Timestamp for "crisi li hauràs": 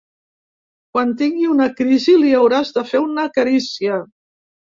1.81-2.73